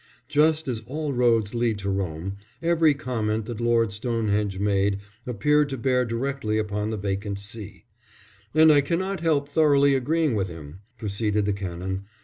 Just 0.27 0.67
as 0.67 0.81
all 0.87 1.13
roads 1.13 1.53
lead 1.53 1.77
to 1.77 1.89
Rome, 1.91 2.37
every 2.59 2.95
comment 2.95 3.45
that 3.45 3.61
Lord 3.61 3.93
Stonehenge 3.93 4.57
made 4.57 4.97
appeared 5.27 5.69
to 5.69 5.77
bear 5.77 6.05
directly 6.05 6.57
upon 6.57 6.89
the 6.89 6.97
vacant 6.97 7.37
See. 7.37 7.85
"And 8.55 8.71
I 8.73 8.81
cannot 8.81 9.19
help 9.19 9.47
thoroughly 9.47 9.93
agreeing 9.93 10.33
with 10.33 10.47
him," 10.47 10.79
proceeded 10.97 11.45
the 11.45 11.53
Canon. 11.53 12.05